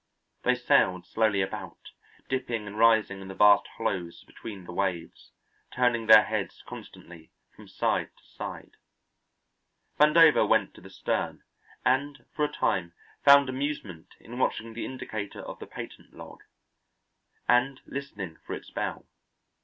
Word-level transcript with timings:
They 0.41 0.55
sailed 0.55 1.05
slowly 1.05 1.43
about, 1.43 1.91
dipping 2.27 2.65
and 2.65 2.75
rising 2.75 3.21
in 3.21 3.27
the 3.27 3.35
vast 3.35 3.67
hollows 3.77 4.23
between 4.25 4.63
the 4.65 4.73
waves, 4.73 5.31
turning 5.71 6.07
their 6.07 6.23
heads 6.23 6.63
constantly 6.65 7.29
from 7.55 7.67
side 7.67 8.09
to 8.17 8.23
side. 8.23 8.77
Vandover 9.99 10.49
went 10.49 10.73
to 10.73 10.81
the 10.81 10.89
stern 10.89 11.43
and 11.85 12.25
for 12.33 12.43
a 12.43 12.51
time 12.51 12.93
found 13.23 13.47
amusement 13.47 14.15
in 14.19 14.39
watching 14.39 14.73
the 14.73 14.85
indicator 14.85 15.41
of 15.43 15.59
the 15.59 15.67
patent 15.67 16.15
log, 16.15 16.39
and 17.47 17.81
listening 17.85 18.37
for 18.43 18.55
its 18.55 18.71
bell. 18.71 19.07